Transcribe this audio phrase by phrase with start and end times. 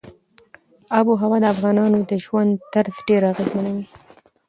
[0.97, 3.85] آب وهوا د افغانانو د ژوند طرز ډېر اغېزمنوي.